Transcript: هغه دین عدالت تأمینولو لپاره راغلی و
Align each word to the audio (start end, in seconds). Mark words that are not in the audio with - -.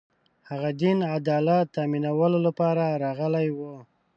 هغه 0.49 0.69
دین 0.81 0.97
عدالت 1.15 1.65
تأمینولو 1.75 2.39
لپاره 2.47 2.85
راغلی 3.03 3.47
و 3.57 3.59